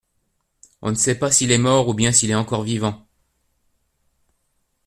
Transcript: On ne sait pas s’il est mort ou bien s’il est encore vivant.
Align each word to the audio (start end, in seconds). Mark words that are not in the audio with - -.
On 0.81 0.89
ne 0.89 0.95
sait 0.95 1.13
pas 1.19 1.29
s’il 1.29 1.51
est 1.51 1.59
mort 1.59 1.87
ou 1.87 1.93
bien 1.93 2.11
s’il 2.11 2.31
est 2.31 2.33
encore 2.33 2.63
vivant. 2.63 3.05